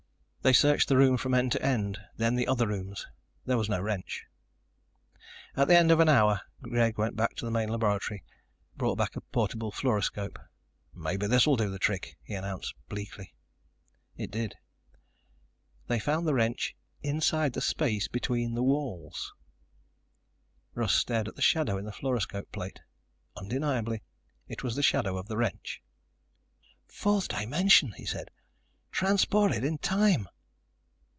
They 0.43 0.53
searched 0.53 0.89
the 0.89 0.97
room 0.97 1.17
from 1.17 1.35
end 1.35 1.51
to 1.51 1.61
end, 1.61 1.99
then 2.17 2.33
the 2.35 2.47
other 2.47 2.65
rooms. 2.67 3.05
There 3.45 3.59
was 3.59 3.69
no 3.69 3.79
wrench. 3.79 4.25
At 5.55 5.67
the 5.67 5.77
end 5.77 5.91
of 5.91 5.99
an 5.99 6.09
hour 6.09 6.41
Greg 6.63 6.97
went 6.97 7.15
back 7.15 7.35
to 7.35 7.45
the 7.45 7.51
main 7.51 7.69
laboratory, 7.69 8.23
brought 8.75 8.97
back 8.97 9.15
a 9.15 9.21
portable 9.21 9.69
fluoroscope. 9.71 10.39
"Maybe 10.95 11.27
this 11.27 11.45
will 11.45 11.57
do 11.57 11.69
the 11.69 11.77
trick," 11.77 12.17
he 12.23 12.33
announced 12.33 12.73
bleakly. 12.89 13.35
It 14.17 14.31
did. 14.31 14.55
They 15.85 15.99
found 15.99 16.25
the 16.27 16.33
wrench 16.33 16.75
inside 17.03 17.53
the 17.53 17.61
space 17.61 18.07
between 18.07 18.55
the 18.55 18.63
walls! 18.63 19.33
Russ 20.73 20.95
stared 20.95 21.27
at 21.27 21.35
the 21.35 21.43
shadow 21.43 21.77
in 21.77 21.85
the 21.85 21.91
fluoroscope 21.93 22.51
plate. 22.51 22.79
Undeniably 23.37 24.01
it 24.47 24.63
was 24.63 24.75
the 24.75 24.81
shadow 24.81 25.17
of 25.19 25.27
the 25.27 25.37
wrench. 25.37 25.83
"Fourth 26.87 27.27
dimension," 27.27 27.91
he 27.95 28.07
said. 28.07 28.31
"Transported 28.93 29.63
in 29.63 29.77
time." 29.77 30.27